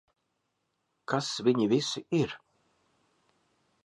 Kas 1.11 1.29
viņi 1.47 1.67
visi 1.75 2.03
ir? 2.23 2.33